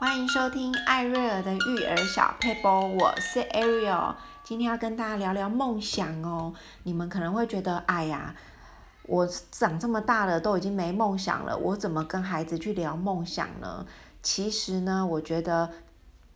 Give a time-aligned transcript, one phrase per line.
[0.00, 4.14] 欢迎收听艾瑞尔的育儿小 paper，，我是 Ariel，
[4.44, 6.54] 今天要跟大家聊聊梦想哦。
[6.84, 8.32] 你们可能会觉得，哎呀，
[9.08, 13.84] 我长这么大了，都已经没梦想了，我怎么跟孩子去聊梦想呢？
[14.22, 15.68] 其实呢，我觉得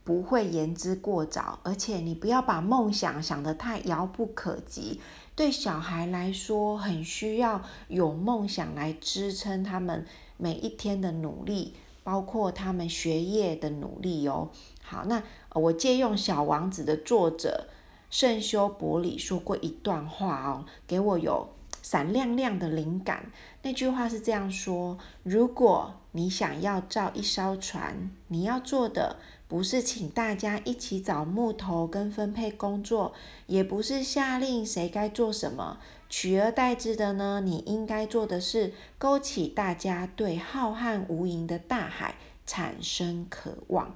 [0.03, 5.01] 不会言之过早，而且你不要把梦想想得太遥不可及。
[5.37, 10.05] 对小孩来说，很需要有梦想来支撑他们
[10.37, 14.51] 每一天的努力，包括他们学业的努力哦。
[14.83, 15.23] 好，那
[15.55, 17.69] 我借用《小王子》的作者
[18.11, 21.49] 圣修伯里说过一段话哦，给我有
[21.83, 23.31] 闪亮亮的灵感。
[23.63, 29.17] 那句话是这样说：如果你想要造一艘船，你要做的。
[29.49, 33.13] 不是请大家一起找木头跟分配工作，
[33.47, 35.77] 也不是下令谁该做什么，
[36.13, 43.95] 取而代之的呢，你应该做的是勾起大家对浩瀚无垠的大海产生渴望。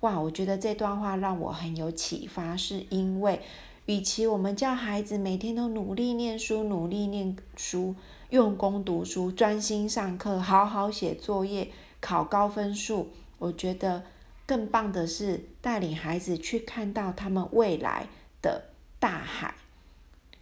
[0.00, 3.42] 哇，我觉得这段话让我很有启发，是因为，
[3.84, 7.94] 与其我们叫孩子每天都努力念书、努力念书、
[8.30, 14.02] 用功读书、专心上课、好好写作业、考高分数，我觉得。
[14.46, 18.08] 更棒的是带领孩子去看到他们未来
[18.42, 18.64] 的
[18.98, 19.54] 大海，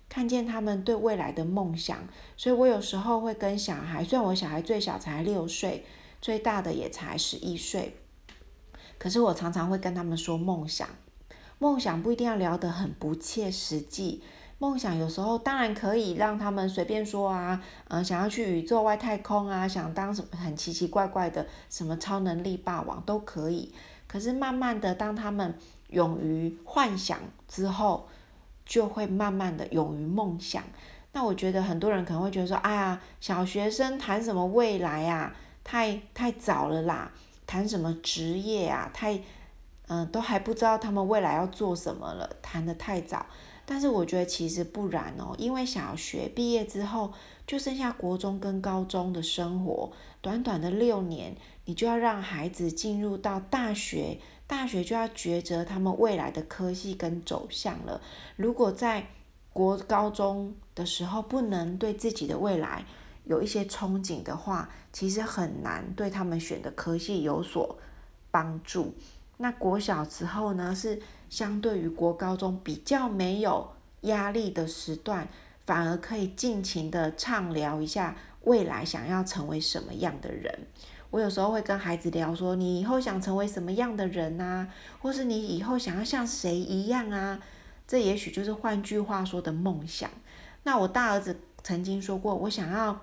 [0.08, 1.98] 看见他们对未来的梦想。
[2.36, 5.84] 所以我有时候会跟小孩，虽然我小孩最小才六岁，
[6.20, 7.96] 最大的也才十一岁，
[8.98, 10.88] 可是我常常会跟他们说梦想。
[11.58, 14.22] 梦想不一定要聊得很不切实际。
[14.60, 23.72] 梦想有时候当然可以让他们随便说啊，呃，想要去宇宙外太空啊，想当什么很奇奇怪怪的什么超能力霸王都可以。
[24.08, 25.56] 可是慢慢的，当他们
[25.90, 28.08] 勇于幻想之后，
[28.68, 30.62] 就会慢慢的勇于梦想。
[31.12, 37.10] 那我觉得很多人可能会觉得说，哎呀，小学生谈什么未来啊，太太早了啦，
[37.46, 39.18] 谈什么职业啊，太，
[39.88, 43.24] 嗯、都还不知道他们未来要做什么了，谈得太早。
[43.64, 47.12] 但是我觉得其实不然哦，因为小学毕业之后
[47.46, 49.90] 就剩下国中跟高中的生活，
[50.20, 54.18] 短短的六年，你就要让孩子进入到大学，
[54.48, 58.00] 大学就要抉择他们未来的科系跟走向了。
[58.34, 59.06] 如果在
[59.52, 62.84] 国高中的时候不能对自己的未来
[63.24, 67.78] 有一些憧憬的话，其实很难对他们选的科系有所
[68.30, 68.94] 帮助。
[69.36, 73.68] 那国小之后呢，是相对于国高中比较没有
[74.02, 75.28] 压力的时段，
[75.66, 80.66] 反而可以尽情的畅聊一下未来想要成为什么样的人。
[81.10, 84.68] 我有时候会跟孩子聊说，你以后想成为什么样的人啊？
[85.00, 87.38] 或是你以后想要像谁一样啊？
[87.86, 90.10] 这也许就是换句话说的梦想。
[90.64, 93.00] 那我大儿子曾经说过，我想要，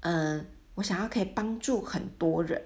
[0.00, 0.46] 嗯，
[0.76, 2.62] 我想要可以帮助很多人。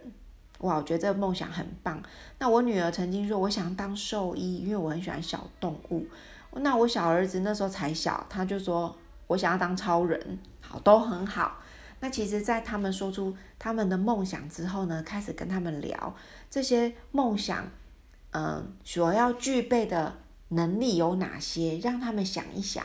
[0.60, 2.00] 哇，我觉得这个梦想很棒。
[2.38, 6.06] 那我女儿曾经说，我想当兽医，因为我很喜欢小动物。
[6.52, 8.96] 那我小儿子那时候才小，他就说
[9.26, 10.38] 我想要当超人。
[10.60, 11.58] 好，都很好。
[12.04, 16.14] 那其实，在他们说出他们的梦想之后呢，开始跟他们聊
[16.50, 17.66] 这些梦想，
[18.32, 22.84] 嗯，所要具备的能力有哪些，让他们想一想。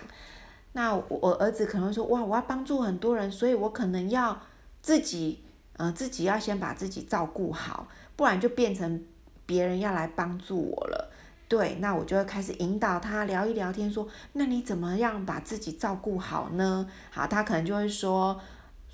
[0.72, 4.42] 那我儿子可能会说，哇，我要帮助很多人，所以我可能要
[4.82, 5.44] 自己。
[5.74, 7.88] 呃，自己要先把自己照顾好，
[8.18, 9.02] 不然就变成
[9.46, 11.10] 别人要来帮助我了。
[11.48, 16.86] 对，那我就会开始引导他聊一聊天，说，那你怎么样把自己照顾好呢？
[17.12, 18.38] 好，他可能就会说，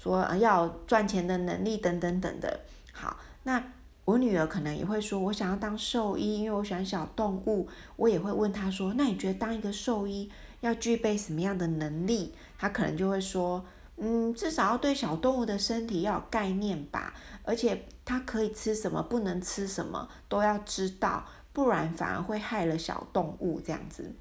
[0.05, 2.59] 说要赚钱的能力等等等的。
[2.93, 3.61] 好，那
[4.05, 7.67] 我女儿可能也会说，我想要当兽医，因为我喜欢小动物。
[7.95, 10.29] 我也会问她说，那你觉得当一个兽医
[10.61, 12.35] 要具备什么样的能力？
[12.59, 13.65] 她可能就会说。
[13.97, 24.13] 嗯，至少要对小动物的身体要有概念吧，而且它可以吃什么，不能吃什么都要知道，不然反而会害了小动物这样子。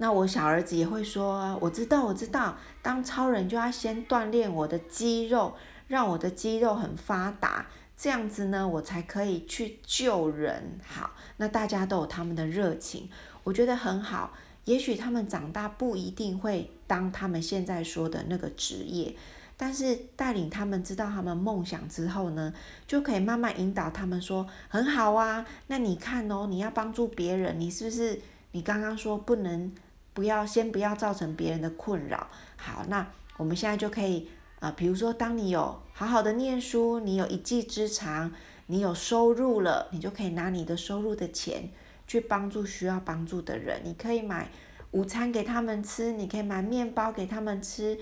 [0.00, 5.54] 那我小儿子也会说，我知道，我知道，当超人就要先锻炼我的肌肉，
[5.88, 7.66] 让我的肌肉很发达，
[7.96, 10.78] 这样子呢，我才可以去救人。
[10.86, 13.10] 好，那大家都有他们的热情，
[13.42, 14.32] 我觉得很好。
[14.66, 19.16] 也许他们长大不一定会当他们现在说的那个职业，
[19.56, 22.54] 但是带领他们知道他们梦想之后呢，
[22.86, 25.44] 就可以慢慢引导他们说很好啊。
[25.66, 28.20] 那你看哦，你要帮助别人，你是不是？
[28.52, 29.70] 你刚刚说不能，
[30.18, 32.26] 不要先不要造成别人的困扰。
[32.56, 33.06] 好，那
[33.36, 34.28] 我们现在就可以
[34.58, 38.32] 呃，比如说当你有好好的念书，你有一技之长，
[38.66, 41.70] 你有收入了，你就可以拿你的收入的钱。
[42.08, 44.50] 去帮助需要帮助的人，你可以买
[44.90, 47.96] 午餐给他们吃，你可以买面包给他们吃，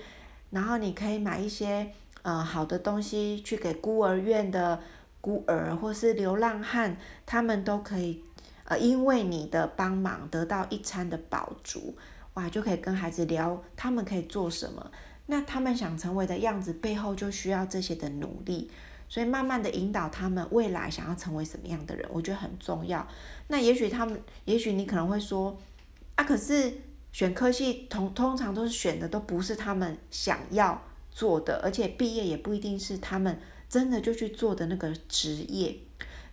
[0.49, 1.91] 然后你可以买一些
[2.23, 4.81] 呃好的东西去给孤儿院的
[5.21, 6.97] 孤儿或是流浪汉，
[7.27, 8.23] 他们都可以，
[8.67, 11.95] 呃，因为你的帮忙得到一餐的饱足，
[12.33, 14.91] 哇，就可以跟孩子聊他们可以做什么。
[15.27, 18.69] 那他们想成为的样子背后就需要这些的努力，
[19.09, 23.05] 所以慢慢的引导他们未来想要成为什么样的人，我觉得很重要。
[23.47, 25.57] 那也许他们，也许你可能会说，
[26.15, 26.73] 啊，可是
[27.11, 35.75] 选科系通通常都是选的都不是他们想要做的，而且毕业也不一定是他们真的就去做的那个职业，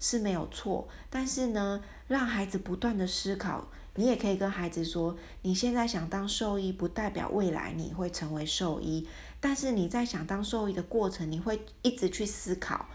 [0.05, 0.87] 是没有错。
[1.09, 3.69] 但是呢，让孩子不断的思考。
[3.97, 9.09] 你也可以跟孩子说，你现在想当兽医，不代表未来你会成为兽医。
[9.41, 12.89] 但是你在想当兽医的过程，你会一直去思考，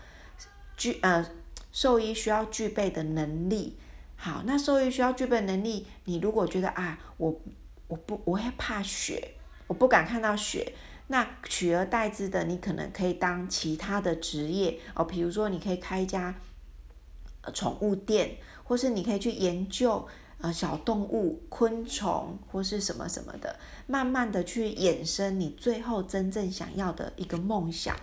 [0.75, 1.25] 具呃
[1.71, 3.77] 兽医需要具备的能力。
[4.17, 7.41] 好，那兽医需要具备能力，你如果觉得啊，我
[7.87, 9.35] 我不我会怕血，
[9.67, 10.73] 我不敢看到血，
[11.07, 16.35] 那取而代之的，你可能可以当其他的职业哦，比如说你可以开一家
[17.51, 20.07] 宠物店，或是你可以去研究。
[20.41, 27.93] 呃，小动物、昆虫或是什么什么的，慢慢的去衍生你最后真正想要的一个梦想。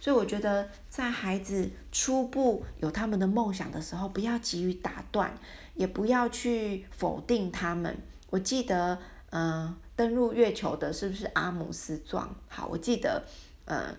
[0.00, 5.38] 所以我觉得，在孩子初步有他们的梦想的时候，不要急于打断，
[5.76, 7.96] 也不要去否定他们。
[8.28, 8.98] 我记得，
[9.30, 12.34] 嗯、登陆月球的是不是阿姆斯壮？
[12.48, 13.24] 好，我记得，
[13.66, 13.96] 嗯、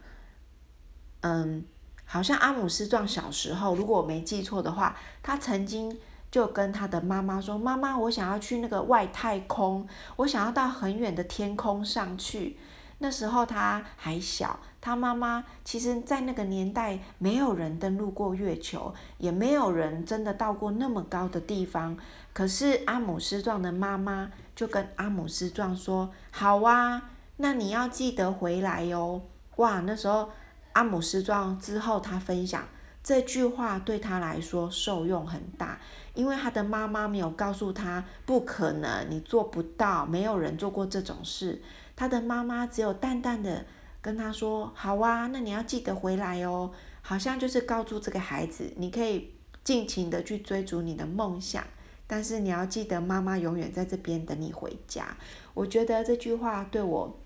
[1.22, 1.66] 嗯，
[2.06, 5.98] 好像阿姆斯壮小时候，如果我没记错的话，他曾经。
[6.32, 9.88] 就跟他的妈妈说：“妈妈，我想要去那个外太空，
[10.18, 12.58] 我想要到很远的天空上去。”
[13.00, 21.96] 那时候他还小，他妈妈其实，在那个年代，没有人登陆过月球，也没有人真的到过那么高的地方。
[22.34, 29.22] 可是阿姆斯壮的妈妈就跟阿姆斯壮说：“好啊，那你要记得回来哟。”
[29.56, 30.30] 哇，那时候
[30.76, 32.68] 阿姆斯壮之后，他分享。
[33.02, 35.80] 这句话对他来说受用很大，
[36.16, 41.62] 因为他的妈妈没有告诉他不可能，你做不到，没有人做过这种事。
[41.96, 43.64] 他的妈妈只有淡淡的
[44.02, 49.32] 跟他说：“好啊，那你要记得回来哦。”好像就是告诉这个孩子，你可以
[49.64, 51.64] 尽情的去追逐你的梦想，
[52.08, 55.16] 但是你要记得妈妈永远在这边等你回家。
[55.54, 57.20] 我觉得这句话对我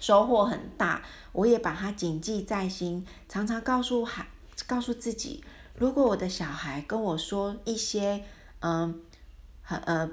[0.00, 1.02] 收获很大，
[1.32, 4.26] 我也把它谨记在心，常常告诉孩。
[4.66, 5.42] 告诉自己，
[5.76, 8.24] 如果我的小孩跟我说一些，
[8.58, 9.00] 嗯，
[9.62, 10.10] 很呃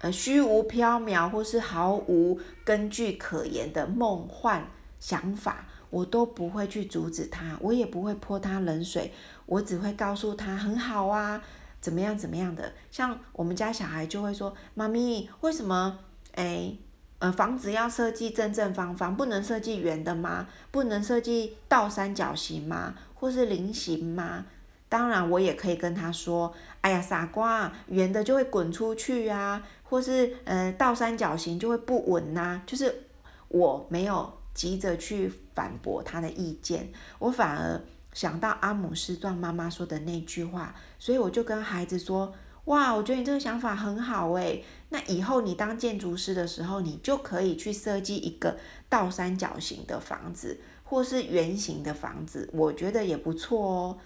[0.00, 4.66] 呃虚无缥缈或是毫无根据可言的梦幻
[4.98, 9.12] 想法，我都不会去阻止他，我也不会泼他冷水，
[9.46, 11.40] 我只会告诉他很好啊，
[11.80, 12.72] 怎么样怎么样的。
[12.90, 16.00] 像我们家小孩就会说：“妈咪，为什么
[16.34, 16.76] 哎
[17.22, 20.48] 呃房子要设计正正方方，不能设计圆的吗？
[20.72, 24.46] 不能设计倒三角形吗？”或是菱形吗？
[24.88, 26.52] 当然，我也可以跟他说
[26.82, 33.04] ：“哎呀，傻瓜，圆的就会滚出去啊，或是呃倒三角形就会不稳呐、”就是
[33.46, 37.80] 我没有急着去反驳他的意见，我反而
[38.12, 42.34] 想到阿姆斯壮妈妈说的那句话，所以我就跟孩子说
[42.66, 44.64] ：“哇，我觉得你这个想法很好诶。
[44.90, 48.56] 那以后你当建筑师的时候，你就可以去设计一个
[48.88, 53.98] 倒三角形的房子。”或是圆形的房子，我觉得也不错哦。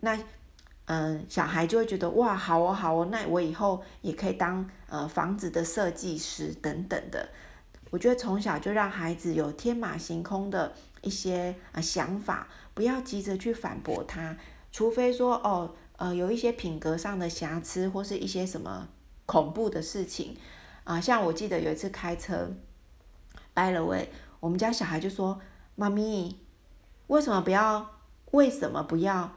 [0.00, 0.18] 那，
[0.84, 7.26] 嗯，小孩就会觉得哇，好哦，好哦，那我以后也可以当呃房子的设计师等等的。
[7.88, 14.36] 我觉得从小就让孩子有天马行空的一些呃想法，不要急着去反驳他，
[14.70, 18.88] 除非说哦，呃，有一些品格上的瑕疵，或是一些什么
[19.26, 20.36] 恐怖的事情
[20.84, 21.00] 啊。
[21.00, 22.52] 像我记得有一次开车
[23.54, 24.08] ，by the way，
[24.40, 25.40] 我们家小孩就说。
[25.78, 26.40] 妈咪，
[27.08, 27.86] 为什么不要？
[28.30, 29.30] 为什么不要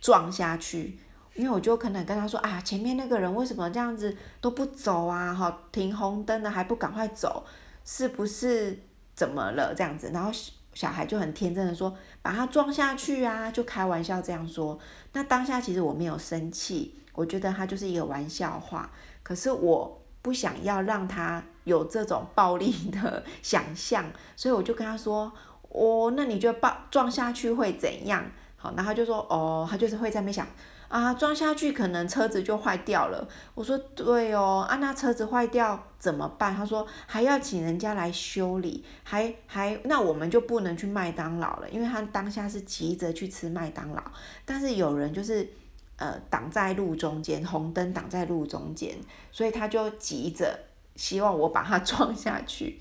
[0.00, 1.00] 撞下去？
[1.34, 5.34] 因为我就可能跟他说啊，前面那个人为什么这样子都不走啊？
[5.34, 7.44] 哈，停红灯了还不赶快走，
[7.84, 8.78] 是不是
[9.16, 9.74] 怎么了？
[9.74, 10.30] 这样子，然后
[10.78, 11.92] 小孩就很天真的说，
[12.22, 14.78] 把他撞下去啊，就开玩笑这样说。
[15.14, 18.88] 那当下其实我没有生气，我觉得他就是一个玩笑话。
[19.24, 21.42] 可是我不想要让他。
[21.64, 25.30] 有这种暴力的想象，所以我就跟他说
[25.68, 28.24] ：“哦，那你觉得撞撞下去会怎样？”
[28.56, 30.46] 好，然后他就说：“哦，他就是会在那边想
[30.88, 44.02] 啊，撞下去可能车子就坏掉了。”我说：“对哦，啊，那车子坏掉怎么办？”他说：“还要请人家来修理，还还那我们就不能去麦当劳了，因为他当下是急着去吃麦当劳，
[44.44, 45.48] 但是有人就是
[45.96, 48.96] 呃挡在路中间，红灯挡在路中间，
[49.30, 50.58] 所以他就急着。”
[50.98, 52.80] 希望我把他 撞下去，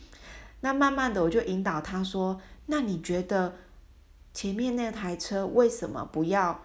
[0.61, 3.53] 那慢慢的我就引导他说：“那你觉得
[4.33, 6.59] 前面那台车为什么不要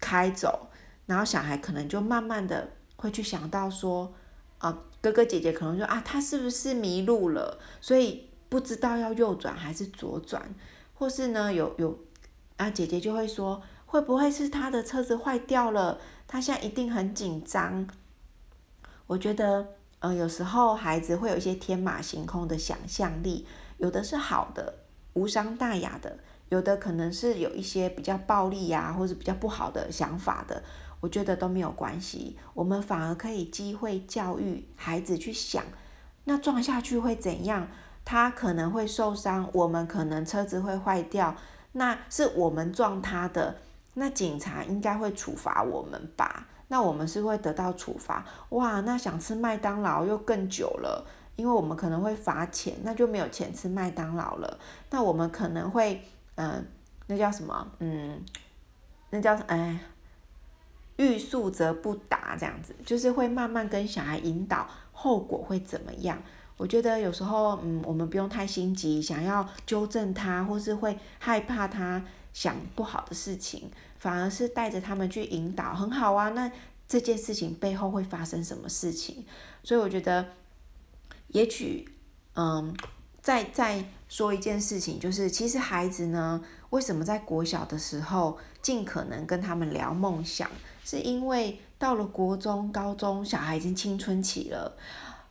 [0.00, 0.68] 开走？
[1.06, 4.12] 然后小孩可能就慢慢的会去想到说，
[4.58, 7.58] 啊，哥哥姐姐可能说啊，他是不是迷路了？
[7.80, 10.54] 所以不知道要右转还是左转，
[10.94, 11.98] 或是呢，有有
[12.56, 15.98] 啊，姐姐就会说，会不会是他的车子坏掉了？
[16.26, 17.86] 他现在一定很紧张。
[19.06, 19.68] 我觉得，
[20.00, 23.46] 呃，有时候孩子会有一些天马行空的想象力，
[23.78, 24.74] 有的是好的，
[25.12, 30.64] 无伤大雅的，有的可能是有一些比较暴力呀、或者比较不好的想法的。
[31.00, 35.62] 我觉得都没有关系，我们反而可以机会教育孩子去想，
[36.24, 37.68] 那撞下去会怎样？
[38.04, 41.36] 他可能会受伤，我们可能车子会坏掉，
[41.72, 43.56] 那是我们撞他的，
[43.94, 46.46] 那警察应该会处罚我们吧？
[46.68, 54.58] 那我们是会得到处罚，哇，那想吃麦当劳又更久了，因为我们可能会罚钱，那就没有钱吃麦当劳了。
[54.90, 56.02] 那我们可能会，
[56.36, 56.64] 嗯、
[57.08, 57.72] 那叫什么？
[57.80, 58.24] 嗯，
[59.10, 59.78] 那叫哎。
[60.96, 66.22] 欲速则不达，这样子就是会慢慢跟小孩引导，后果会怎么样？
[66.56, 76.30] 我觉得有时候，嗯，我们不用太心急，想要纠正他，或是会害怕他想不好的事情，反而是带着他们去引导，很好啊。
[76.30, 76.50] 那
[76.88, 79.26] 这件事情背后会发生什么事情？
[79.62, 80.28] 所以我觉得，
[81.28, 81.86] 也许，
[82.36, 82.74] 嗯，
[83.26, 86.40] 再再说一件事情，就是其实孩子呢，
[86.70, 90.48] 为什么在国小的时候尽可能跟他们聊梦想？
[90.84, 94.76] 是因为到了国中、高中，小孩已经青春期了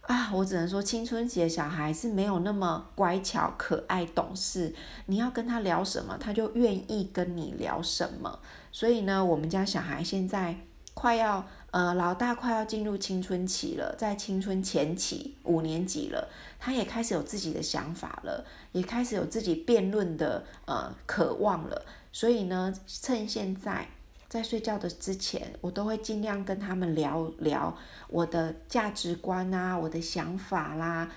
[0.02, 0.30] 啊！
[0.34, 4.76] 我只能说，青春期的小孩是没有那么乖巧、可爱、懂事。
[5.06, 8.40] 你要跟他聊什么，他就愿意跟你聊什么。
[8.74, 10.58] 所以呢，我们家小孩现在
[10.94, 21.86] 快要呃，老大快要进入青春期了，在青春前期，五年级了，他也开始有自己的想法了，也开始有自己辩论的呃渴望了。
[22.14, 23.90] 所以呢，趁现在。
[24.30, 27.78] 在睡觉的之前，我都会尽量跟他们聊聊
[28.08, 31.12] 我的价值观啊，我的想法啦，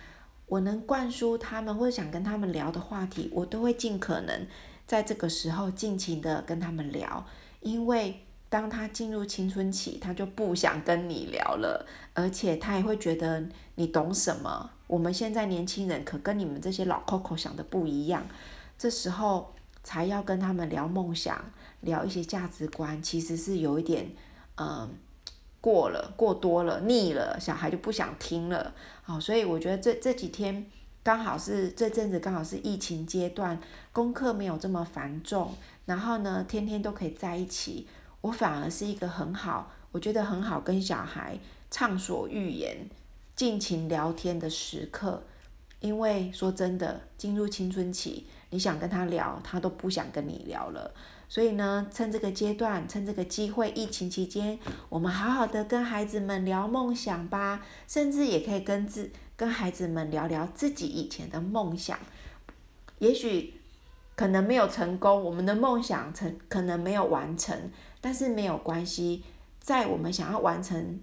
[0.47, 4.45] 我能灌输他们或者想跟他们聊的话题，我都会尽可能
[4.89, 7.25] 在这个时候尽情的跟他们聊。
[7.61, 14.71] 因为当他进入青春期，他就不想跟你聊了，而且他也会觉得你懂什么。
[14.87, 18.27] 我们现在年轻人可跟你们这些老 Coco 想的不一样，
[18.79, 21.45] 这时候才要跟他们聊梦想。
[21.83, 24.11] 聊一些价值观，其实是有一点，
[24.57, 24.91] 嗯，
[25.61, 28.75] 过了，过多了，腻了，小孩就不想听了。
[29.03, 30.67] 好，所以我觉得这这几天
[31.05, 33.61] 刚好是这阵子刚好是疫情阶段，
[33.93, 35.55] 功课没有这么繁重，
[35.87, 37.87] 然后呢，天天都可以在一起，
[38.21, 41.39] 我反而是一个很好，我觉得很好跟小孩
[41.71, 42.89] 畅所欲言、
[43.37, 45.23] 尽情聊天的时刻。
[45.81, 50.93] 因为说真的，进入青春期，你想跟他聊，他都不想跟你聊了。
[51.29, 54.59] 所以呢，趁这个阶段，趁这个机会，疫情期间，
[54.89, 61.97] 我们好好的跟孩子们聊梦想吧，甚至也可以跟自跟孩子们聊聊自己以前的梦想。
[62.99, 63.55] 也许
[64.17, 67.71] 可能没有成功，我们的梦想成可能没有完成，
[68.01, 69.25] 但是没有关系，
[69.61, 71.01] 在我们想要完成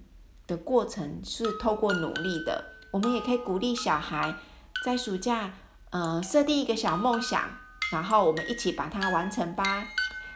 [0.47, 4.35] 的过程是透过努力的，我们也可以鼓励小孩
[4.83, 5.53] 在暑假，
[5.89, 7.49] 呃，设定一个小梦想，
[7.91, 9.87] 然后我们一起把它完成吧。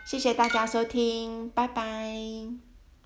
[0.05, 2.68] 谢谢大家收听，拜拜。